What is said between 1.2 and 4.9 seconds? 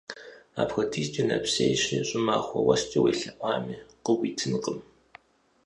нэпсейщи, щӏымахуэм уэскӏэ уелъэӏуами къыуитынкъым.